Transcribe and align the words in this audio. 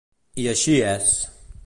I 0.43 0.45
així 0.53 0.79
és. 0.89 1.13